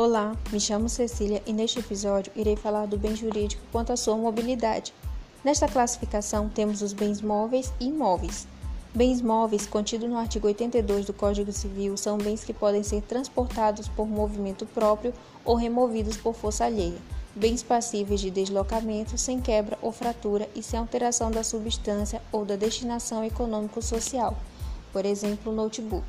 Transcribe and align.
Olá, 0.00 0.36
me 0.52 0.60
chamo 0.60 0.88
Cecília 0.88 1.42
e 1.44 1.52
neste 1.52 1.80
episódio 1.80 2.30
irei 2.36 2.54
falar 2.54 2.86
do 2.86 2.96
bem 2.96 3.16
jurídico 3.16 3.60
quanto 3.72 3.92
à 3.92 3.96
sua 3.96 4.16
mobilidade. 4.16 4.94
Nesta 5.42 5.66
classificação 5.66 6.48
temos 6.48 6.82
os 6.82 6.92
bens 6.92 7.20
móveis 7.20 7.72
e 7.80 7.86
imóveis. 7.86 8.46
Bens 8.94 9.20
móveis, 9.20 9.66
contidos 9.66 10.08
no 10.08 10.16
artigo 10.16 10.46
82 10.46 11.06
do 11.06 11.12
Código 11.12 11.50
Civil, 11.50 11.96
são 11.96 12.16
bens 12.16 12.44
que 12.44 12.54
podem 12.54 12.84
ser 12.84 13.02
transportados 13.02 13.88
por 13.88 14.06
movimento 14.06 14.64
próprio 14.66 15.12
ou 15.44 15.56
removidos 15.56 16.16
por 16.16 16.32
força 16.32 16.66
alheia. 16.66 17.02
Bens 17.34 17.64
passíveis 17.64 18.20
de 18.20 18.30
deslocamento, 18.30 19.18
sem 19.18 19.40
quebra 19.40 19.76
ou 19.82 19.90
fratura 19.90 20.48
e 20.54 20.62
sem 20.62 20.78
alteração 20.78 21.28
da 21.28 21.42
substância 21.42 22.22
ou 22.30 22.44
da 22.44 22.54
destinação 22.54 23.24
econômico-social, 23.24 24.38
por 24.92 25.04
exemplo, 25.04 25.52
notebook. 25.52 26.06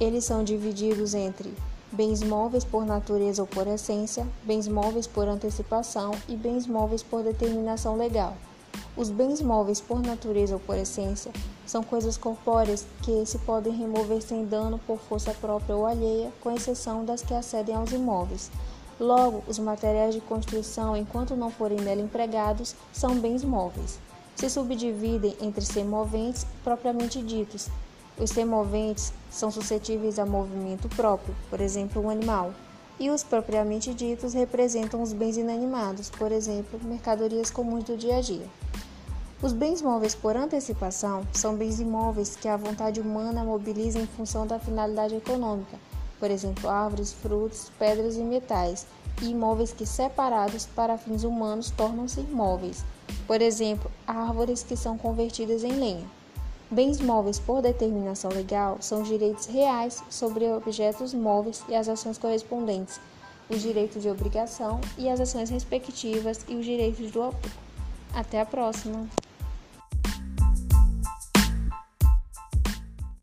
Eles 0.00 0.24
são 0.24 0.42
divididos 0.42 1.12
entre 1.12 1.52
bens 1.94 2.24
móveis 2.24 2.64
por 2.64 2.84
natureza 2.84 3.40
ou 3.40 3.46
por 3.46 3.68
essência, 3.68 4.26
bens 4.42 4.66
móveis 4.66 5.06
por 5.06 5.28
antecipação 5.28 6.10
e 6.28 6.34
bens 6.34 6.66
móveis 6.66 7.04
por 7.04 7.22
determinação 7.22 7.96
legal. 7.96 8.36
Os 8.96 9.10
bens 9.10 9.40
móveis 9.40 9.80
por 9.80 10.02
natureza 10.02 10.54
ou 10.54 10.60
por 10.60 10.76
essência 10.76 11.30
são 11.64 11.84
coisas 11.84 12.16
corpóreas 12.16 12.84
que 13.02 13.24
se 13.24 13.38
podem 13.38 13.72
remover 13.72 14.20
sem 14.20 14.44
dano 14.44 14.80
por 14.84 14.98
força 14.98 15.32
própria 15.34 15.76
ou 15.76 15.86
alheia, 15.86 16.32
com 16.40 16.50
exceção 16.50 17.04
das 17.04 17.22
que 17.22 17.32
acedem 17.32 17.76
aos 17.76 17.92
imóveis. 17.92 18.50
Logo, 18.98 19.44
os 19.46 19.58
materiais 19.58 20.14
de 20.14 20.20
construção, 20.20 20.96
enquanto 20.96 21.36
não 21.36 21.50
forem 21.50 21.80
nela 21.80 22.02
empregados, 22.02 22.74
são 22.92 23.18
bens 23.20 23.44
móveis. 23.44 24.00
Se 24.34 24.50
subdividem 24.50 25.36
entre 25.40 25.64
semoventes 25.64 26.44
propriamente 26.64 27.22
ditos, 27.22 27.68
os 28.18 28.30
semoventes 28.30 29.12
são 29.30 29.50
suscetíveis 29.50 30.18
a 30.18 30.26
movimento 30.26 30.88
próprio, 30.90 31.34
por 31.50 31.60
exemplo, 31.60 32.02
um 32.02 32.10
animal, 32.10 32.54
e 32.98 33.10
os 33.10 33.24
propriamente 33.24 33.92
ditos 33.92 34.34
representam 34.34 35.02
os 35.02 35.12
bens 35.12 35.36
inanimados, 35.36 36.10
por 36.10 36.30
exemplo, 36.30 36.78
mercadorias 36.84 37.50
comuns 37.50 37.84
do 37.84 37.96
dia 37.96 38.18
a 38.18 38.20
dia. 38.20 38.46
Os 39.42 39.52
bens 39.52 39.82
móveis 39.82 40.14
por 40.14 40.36
antecipação 40.36 41.26
são 41.32 41.56
bens 41.56 41.80
imóveis 41.80 42.36
que 42.36 42.48
a 42.48 42.56
vontade 42.56 43.00
humana 43.00 43.44
mobiliza 43.44 43.98
em 43.98 44.06
função 44.06 44.46
da 44.46 44.58
finalidade 44.58 45.16
econômica, 45.16 45.76
por 46.20 46.30
exemplo, 46.30 46.70
árvores, 46.70 47.12
frutos, 47.12 47.70
pedras 47.78 48.16
e 48.16 48.22
metais, 48.22 48.86
e 49.20 49.26
imóveis 49.30 49.72
que 49.72 49.84
separados 49.84 50.66
para 50.66 50.96
fins 50.96 51.24
humanos 51.24 51.70
tornam-se 51.70 52.20
imóveis, 52.20 52.84
por 53.26 53.42
exemplo, 53.42 53.90
árvores 54.06 54.62
que 54.62 54.76
são 54.76 54.96
convertidas 54.96 55.64
em 55.64 55.72
lenha. 55.72 56.06
Bens 56.74 57.00
móveis 57.00 57.38
por 57.38 57.62
determinação 57.62 58.32
legal 58.32 58.78
são 58.80 59.04
direitos 59.04 59.46
reais 59.46 60.02
sobre 60.10 60.50
objetos 60.50 61.14
móveis 61.14 61.62
e 61.68 61.74
as 61.76 61.88
ações 61.88 62.18
correspondentes, 62.18 63.00
os 63.48 63.62
direitos 63.62 64.02
de 64.02 64.10
obrigação 64.10 64.80
e 64.98 65.08
as 65.08 65.20
ações 65.20 65.50
respectivas 65.50 66.44
e 66.48 66.56
os 66.56 66.64
direitos 66.64 67.12
do 67.12 67.22
autor. 67.22 67.52
Até 68.12 68.40
a 68.40 68.44
próxima! 68.44 69.08